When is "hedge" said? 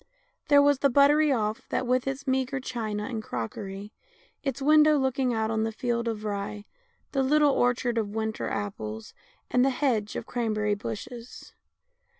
9.69-10.15